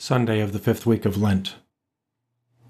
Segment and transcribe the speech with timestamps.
[0.00, 1.56] Sunday of the fifth week of Lent.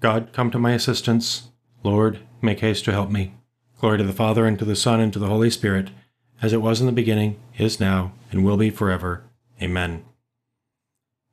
[0.01, 1.47] God, come to my assistance.
[1.81, 3.35] Lord, make haste to help me.
[3.79, 5.91] Glory to the Father, and to the Son, and to the Holy Spirit,
[6.41, 9.23] as it was in the beginning, is now, and will be forever.
[9.61, 10.03] Amen.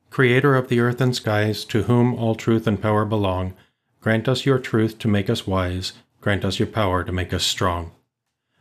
[0.08, 3.54] Creator of the earth and skies, to whom all truth and power belong,
[4.00, 7.42] grant us your truth to make us wise, grant us your power to make us
[7.42, 7.90] strong.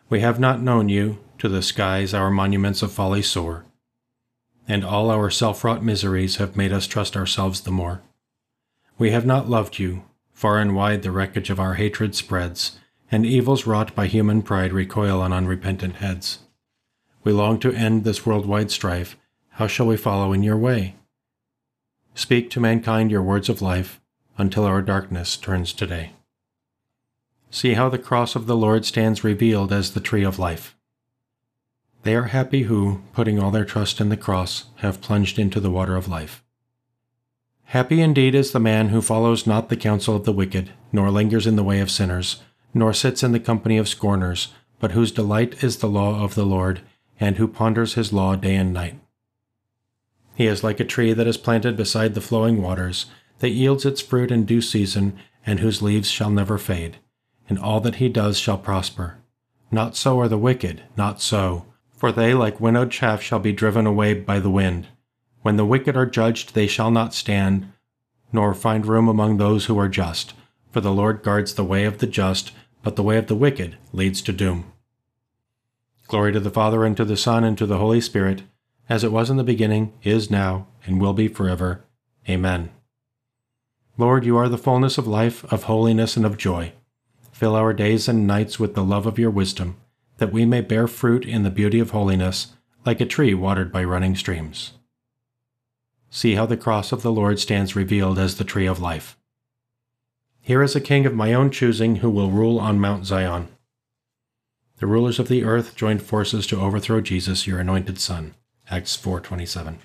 [0.09, 3.66] We have not known you, to the skies our monuments of folly soar
[4.68, 8.01] and all our self wrought miseries have made us trust ourselves the more.
[8.97, 12.78] We have not loved you, far and wide the wreckage of our hatred spreads,
[13.11, 16.39] and evils wrought by human pride recoil on unrepentant heads.
[17.23, 19.18] We long to end this worldwide strife,
[19.51, 20.95] how shall we follow in your way?
[22.14, 24.00] Speak to mankind your words of life,
[24.37, 26.11] until our darkness turns to day.
[27.50, 30.76] See how the cross of the Lord stands revealed as the tree of life.
[32.08, 35.70] They are happy who, putting all their trust in the cross, have plunged into the
[35.70, 36.42] water of life.
[37.66, 41.46] Happy indeed is the man who follows not the counsel of the wicked, nor lingers
[41.46, 42.42] in the way of sinners,
[42.73, 46.46] nor sits in the company of scorners, but whose delight is the law of the
[46.46, 46.80] Lord,
[47.20, 48.98] and who ponders his law day and night.
[50.34, 53.08] He is like a tree that is planted beside the flowing waters,
[53.40, 57.00] that yields its fruit in due season, and whose leaves shall never fade,
[57.50, 59.18] and all that he does shall prosper.
[59.72, 61.66] Not so are the wicked, not so,
[61.98, 64.88] for they, like winnowed chaff, shall be driven away by the wind.
[65.42, 67.73] When the wicked are judged, they shall not stand,
[68.31, 70.34] nor find room among those who are just.
[70.72, 72.52] For the Lord guards the way of the just,
[72.84, 74.72] but the way of the wicked leads to doom.
[76.08, 78.44] Glory to the Father, and to the Son, and to the Holy Spirit,
[78.88, 81.84] as it was in the beginning, is now, and will be forever.
[82.30, 82.70] Amen.
[83.98, 86.73] Lord, you are the fullness of life, of holiness, and of joy.
[87.31, 89.78] Fill our days and nights with the love of your wisdom
[90.18, 92.54] that we may bear fruit in the beauty of holiness,
[92.86, 94.74] like a tree watered by running streams.
[96.09, 99.18] See how the cross of the Lord stands revealed as the tree of life.
[100.40, 103.50] Here is a king of my own choosing who will rule on Mount Zion.
[104.78, 108.36] The rulers of the earth joined forces to overthrow Jesus, your anointed son.
[108.70, 109.80] Acts 4:27.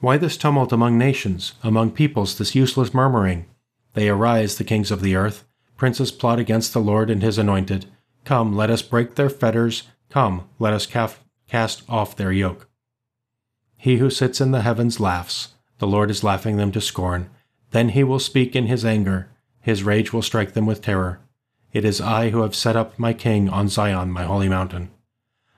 [0.00, 3.46] Why this tumult among nations, among peoples this useless murmuring?
[3.94, 5.44] They arise, the kings of the earth,
[5.76, 7.86] princes plot against the Lord and his anointed.
[8.28, 9.84] Come, let us break their fetters.
[10.10, 12.68] Come, let us cast off their yoke.
[13.74, 15.54] He who sits in the heavens laughs.
[15.78, 17.30] The Lord is laughing them to scorn.
[17.70, 19.30] Then he will speak in his anger.
[19.62, 21.20] His rage will strike them with terror.
[21.72, 24.90] It is I who have set up my king on Zion, my holy mountain.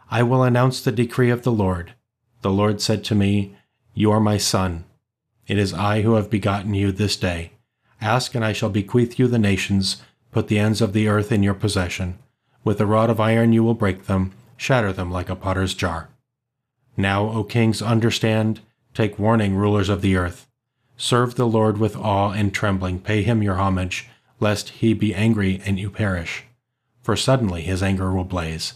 [0.08, 1.94] I will announce the decree of the Lord.
[2.42, 3.56] The Lord said to me,
[3.94, 4.84] You are my son.
[5.48, 7.50] It is I who have begotten you this day.
[8.00, 10.00] Ask, and I shall bequeath you the nations,
[10.30, 12.20] put the ends of the earth in your possession.
[12.62, 16.10] With a rod of iron you will break them, shatter them like a potter's jar.
[16.96, 18.60] Now, O kings, understand,
[18.92, 20.46] take warning, rulers of the earth.
[20.96, 25.62] Serve the Lord with awe and trembling, pay him your homage, lest he be angry
[25.64, 26.44] and you perish.
[27.02, 28.74] For suddenly his anger will blaze.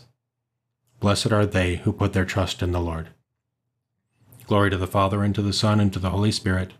[1.00, 3.10] Blessed are they who put their trust in the Lord.
[4.46, 6.72] Glory to the Father, and to the Son, and to the Holy Spirit,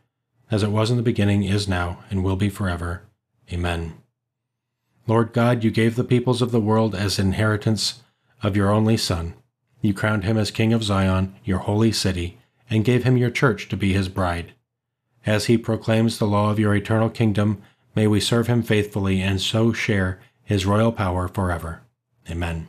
[0.50, 3.02] as it was in the beginning, is now, and will be forever.
[3.52, 3.94] Amen.
[5.06, 8.02] Lord God, you gave the peoples of the world as inheritance
[8.42, 9.34] of your only Son.
[9.82, 12.38] You crowned him as King of Zion, your holy city,
[12.70, 14.54] and gave him your church to be his bride.
[15.26, 17.62] As he proclaims the law of your eternal kingdom,
[17.94, 21.82] may we serve him faithfully and so share his royal power forever.
[22.30, 22.68] Amen.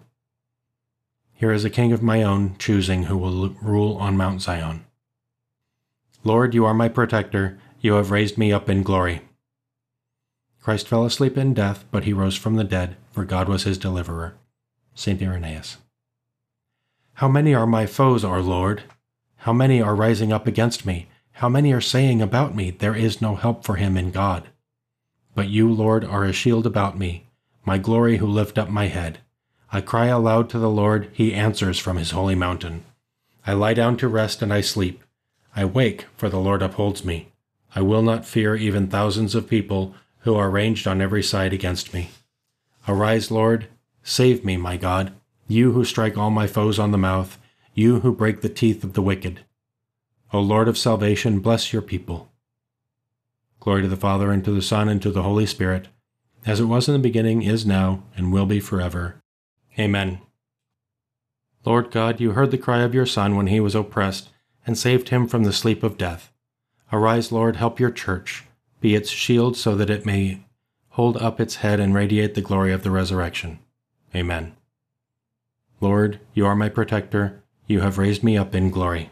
[1.34, 4.86] Here is a king of my own choosing who will rule on Mount Zion.
[6.24, 7.60] Lord, you are my protector.
[7.82, 9.22] You have raised me up in glory.
[10.66, 13.78] Christ fell asleep in death, but he rose from the dead, for God was his
[13.78, 14.34] deliverer.
[14.96, 15.22] St.
[15.22, 15.78] Irenaeus.
[17.14, 18.82] How many are my foes, our Lord?
[19.36, 21.08] How many are rising up against me?
[21.34, 24.48] How many are saying about me, There is no help for him in God?
[25.36, 27.28] But you, Lord, are a shield about me,
[27.64, 29.20] my glory who lift up my head.
[29.72, 32.84] I cry aloud to the Lord, he answers from his holy mountain.
[33.46, 35.04] I lie down to rest and I sleep.
[35.56, 37.34] I wake, for the Lord upholds me.
[37.76, 39.94] I will not fear even thousands of people
[40.26, 42.10] who are ranged on every side against me.
[42.88, 43.68] Arise, Lord,
[44.02, 45.14] save me, my God,
[45.48, 47.38] you who strike all my foes on the mouth,
[47.76, 49.42] you who break the teeth of the wicked.
[50.34, 52.32] O Lord of salvation, bless your people.
[53.60, 55.90] Glory to the Father, and to the Son, and to the Holy Spirit,
[56.44, 59.22] as it was in the beginning, is now, and will be forever.
[59.78, 60.22] Amen.
[61.66, 64.30] Lord God, you heard the cry of your Son when he was oppressed,
[64.66, 66.32] and saved him from the sleep of death.
[66.92, 68.46] Arise, Lord, help your church
[68.82, 70.46] be its shield so that it may
[70.90, 73.60] hold up its head and radiate the glory of the resurrection.
[74.16, 74.56] Amen.
[75.82, 79.10] Lord, you are my protector, you have raised me up in glory.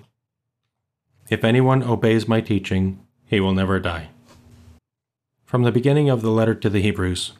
[1.29, 4.09] If anyone obeys my teaching, he will never die.
[5.45, 7.33] From the beginning of the letter to the Hebrews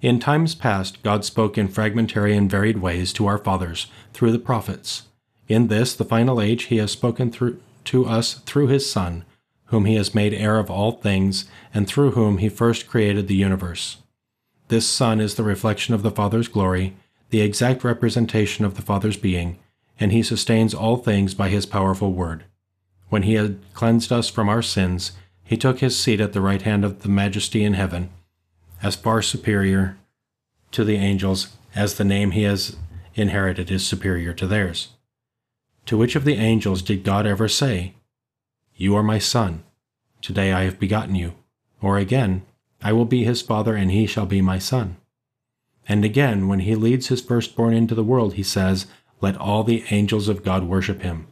[0.00, 4.38] In times past, God spoke in fragmentary and varied ways to our fathers through the
[4.38, 5.04] prophets.
[5.46, 9.24] In this, the final age, he has spoken through, to us through his Son,
[9.68, 13.34] whom he has made heir of all things, and through whom he first created the
[13.34, 13.98] universe.
[14.68, 16.96] This Son is the reflection of the Father's glory,
[17.30, 19.58] the exact representation of the Father's being,
[20.00, 22.44] and he sustains all things by his powerful word.
[23.08, 25.12] When he had cleansed us from our sins,
[25.44, 28.10] he took his seat at the right hand of the Majesty in heaven,
[28.82, 29.96] as far superior
[30.72, 32.76] to the angels as the name he has
[33.14, 34.88] inherited is superior to theirs.
[35.86, 37.94] To which of the angels did God ever say,
[38.80, 39.64] You are my son,
[40.22, 41.34] today I have begotten you?
[41.82, 42.46] Or again,
[42.80, 44.98] I will be his father, and he shall be my son.
[45.88, 48.86] And again, when he leads his firstborn into the world, he says,
[49.20, 51.26] Let all the angels of God worship him.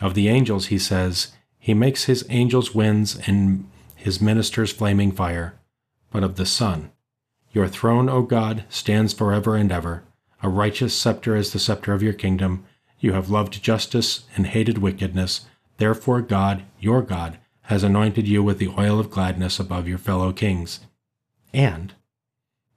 [0.00, 5.54] Of the angels, he says, He makes his angels winds and his ministers flaming fire.
[6.10, 6.90] But of the Son,
[7.52, 10.02] Your throne, O God, stands forever and ever.
[10.42, 12.64] A righteous scepter is the scepter of your kingdom.
[12.98, 15.46] You have loved justice and hated wickedness.
[15.76, 20.32] Therefore, God, your God, has anointed you with the oil of gladness above your fellow
[20.32, 20.80] kings.
[21.52, 21.94] And,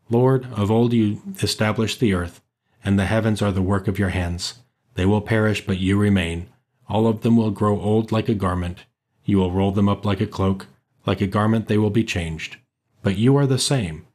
[0.09, 2.41] Lord, of old you established the earth,
[2.83, 4.59] and the heavens are the work of your hands.
[4.95, 6.47] They will perish, but you remain.
[6.88, 8.85] All of them will grow old like a garment.
[9.25, 10.67] You will roll them up like a cloak.
[11.05, 12.57] Like a garment they will be changed.
[13.03, 14.07] But you are the same,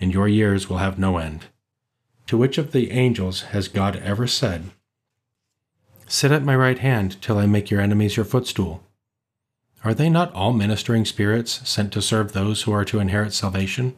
[0.00, 1.46] and your years will have no end.
[2.26, 4.70] To which of the angels has God ever said,
[6.06, 8.82] Sit at my right hand till I make your enemies your footstool?
[9.84, 13.96] Are they not all ministering spirits sent to serve those who are to inherit salvation?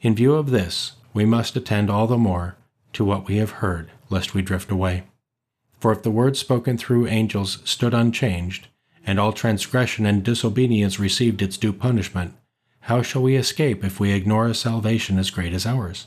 [0.00, 2.56] In view of this, we must attend all the more
[2.92, 5.04] to what we have heard, lest we drift away.
[5.78, 8.68] For if the word spoken through angels stood unchanged,
[9.06, 12.34] and all transgression and disobedience received its due punishment,
[12.82, 16.06] how shall we escape if we ignore a salvation as great as ours?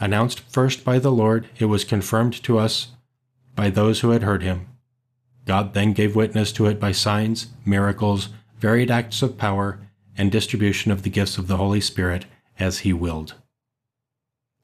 [0.00, 2.88] Announced first by the Lord, it was confirmed to us
[3.54, 4.66] by those who had heard him.
[5.46, 9.80] God then gave witness to it by signs, miracles, varied acts of power,
[10.16, 12.26] and distribution of the gifts of the Holy Spirit
[12.58, 13.34] as He willed.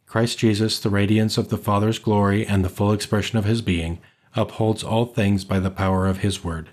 [0.06, 3.98] Christ Jesus, the radiance of the Father's glory and the full expression of His being,
[4.34, 6.68] upholds all things by the power of His word.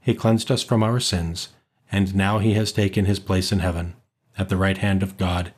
[0.00, 1.48] He cleansed us from our sins,
[1.90, 3.94] and now He has taken His place in heaven,
[4.36, 5.52] at the right hand of God,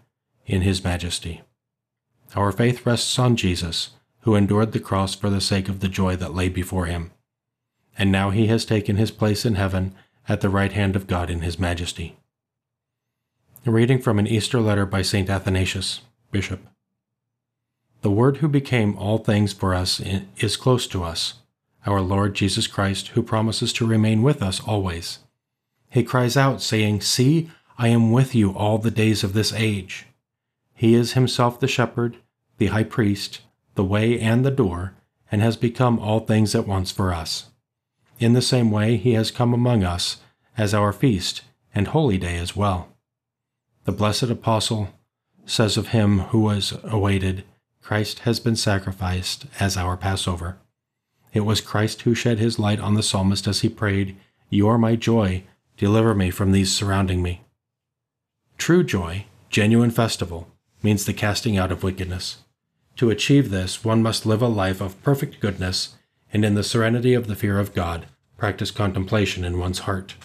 [0.46, 1.43] in His majesty.
[2.37, 6.17] Our faith rests on Jesus, who endured the cross for the sake of the joy
[6.17, 7.11] that lay before Him
[8.00, 9.94] and now he has taken his place in heaven
[10.26, 12.17] at the right hand of God in his majesty.
[13.67, 15.28] A reading from an Easter letter by St.
[15.28, 16.00] Athanasius,
[16.31, 16.61] Bishop.
[18.00, 20.00] The Word who became all things for us
[20.38, 21.34] is close to us,
[21.84, 25.19] our Lord Jesus Christ, who promises to remain with us always.
[25.90, 30.06] He cries out, saying, See, I am with you all the days of this age.
[30.75, 32.17] He is himself the shepherd,
[32.56, 33.43] the high priest,
[33.75, 34.94] the way and the door,
[35.31, 37.50] and has become all things at once for us.
[38.19, 40.19] In the same way, he has come among us
[40.56, 41.43] as our feast
[41.75, 42.88] and holy day as well.
[43.84, 44.88] The blessed apostle
[45.46, 47.44] says of him who was awaited,
[47.81, 50.58] Christ has been sacrificed as our Passover.
[51.32, 54.17] It was Christ who shed his light on the psalmist as he prayed,
[54.49, 55.44] You are my joy,
[55.76, 57.43] deliver me from these surrounding me.
[58.58, 60.48] True joy, genuine festival,
[60.82, 62.39] means the casting out of wickedness.
[63.00, 65.96] To achieve this, one must live a life of perfect goodness
[66.34, 68.04] and in the serenity of the fear of God,
[68.36, 70.16] practice contemplation in one's heart.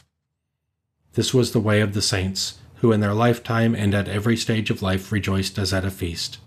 [1.13, 4.69] This was the way of the saints, who in their lifetime and at every stage
[4.69, 6.39] of life rejoiced as at a feast.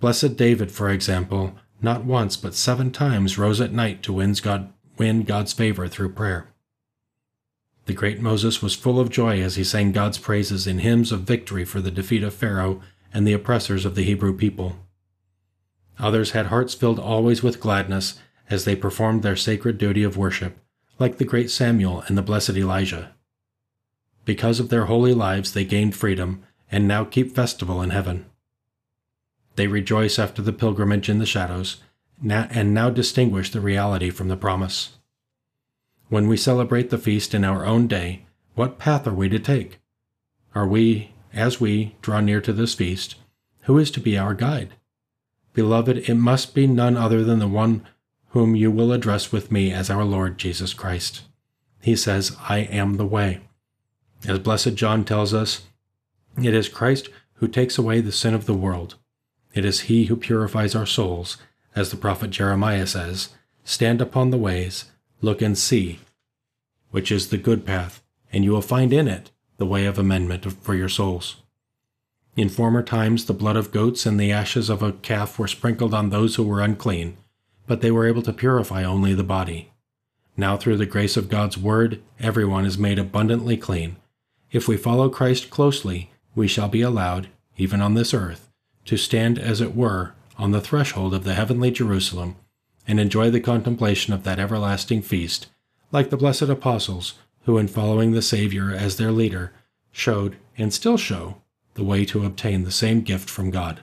[0.00, 5.52] Blessed David, for example, not once but seven times rose at night to win, God's
[5.52, 6.48] favor through prayer.
[7.84, 11.24] The great Moses was full of joy as he sang God's praises in hymns of
[11.24, 12.80] victory for the defeat of Pharaoh
[13.12, 14.78] and the oppressors of the Hebrew people.
[15.98, 18.18] Others had hearts filled always with gladness
[18.50, 20.58] as they performed their sacred duty of worship,
[20.98, 23.14] like the great Samuel and the blessed Elijah.
[24.24, 28.26] Because of their holy lives, they gained freedom and now keep festival in heaven.
[29.56, 31.82] They rejoice after the pilgrimage in the shadows
[32.26, 34.98] and now distinguish the reality from the promise.
[36.08, 39.80] When we celebrate the feast in our own day, what path are we to take?
[40.54, 43.16] Are we, as we draw near to this feast,
[43.62, 44.74] who is to be our guide?
[45.54, 47.86] Beloved, it must be none other than the one
[48.28, 51.22] whom you will address with me as our Lord Jesus Christ.
[51.82, 53.40] He says, I am the way.
[54.26, 55.62] As Blessed John tells us,
[56.42, 58.94] it is Christ who takes away the sin of the world.
[59.52, 61.36] It is he who purifies our souls,
[61.74, 63.30] as the prophet Jeremiah says,
[63.64, 64.86] Stand upon the ways,
[65.20, 65.98] look and see,
[66.90, 70.50] which is the good path, and you will find in it the way of amendment
[70.62, 71.36] for your souls.
[72.34, 75.92] In former times, the blood of goats and the ashes of a calf were sprinkled
[75.92, 77.18] on those who were unclean,
[77.66, 79.70] but they were able to purify only the body.
[80.34, 83.96] Now, through the grace of God's word, everyone is made abundantly clean.
[84.50, 88.50] If we follow Christ closely, we shall be allowed, even on this earth,
[88.86, 92.36] to stand as it were on the threshold of the heavenly Jerusalem
[92.88, 95.48] and enjoy the contemplation of that everlasting feast,
[95.92, 99.52] like the blessed apostles who, in following the Savior as their leader,
[99.90, 101.36] showed, and still show,
[101.74, 103.82] the way to obtain the same gift from God.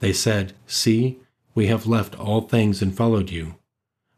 [0.00, 1.20] They said, See,
[1.54, 3.54] we have left all things and followed you.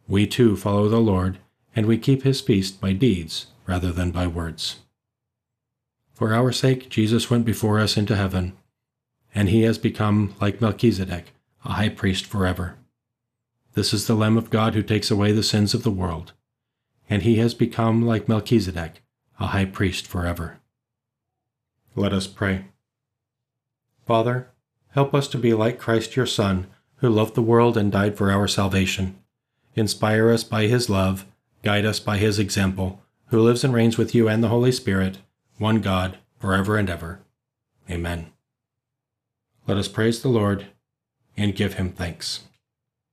[0.08, 1.38] We too follow the Lord,
[1.76, 4.80] and we keep his feast by deeds rather than by words.
[6.14, 8.54] For our sake, Jesus went before us into heaven,
[9.34, 11.32] and he has become, like Melchizedek,
[11.64, 12.76] a high priest forever.
[13.74, 16.32] This is the Lamb of God who takes away the sins of the world,
[17.08, 19.02] and he has become, like Melchizedek,
[19.38, 20.58] a high priest forever.
[21.94, 22.64] Let us pray.
[24.08, 24.48] Father,
[24.92, 28.30] help us to be like Christ your Son, who loved the world and died for
[28.30, 29.18] our salvation.
[29.74, 31.26] Inspire us by his love,
[31.62, 35.18] guide us by his example, who lives and reigns with you and the Holy Spirit,
[35.58, 37.20] one God, forever and ever.
[37.90, 38.32] Amen.
[39.66, 40.68] Let us praise the Lord
[41.36, 42.47] and give him thanks.